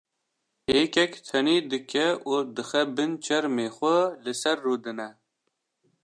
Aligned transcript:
hêkek 0.69 1.11
tenê 1.27 1.57
dike 1.71 2.07
û 2.31 2.33
dixe 2.55 2.83
bin 2.95 3.11
çermê 3.25 3.67
xwe 3.75 3.97
li 4.23 4.33
ser 4.41 4.57
rûdine. 4.65 5.09